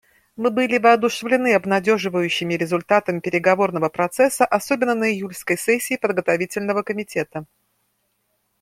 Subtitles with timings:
[0.35, 7.45] Мы были воодушевлены обнадеживающими результатами переговорного процесса, особенно на июльской сессии Подготовительного комитета.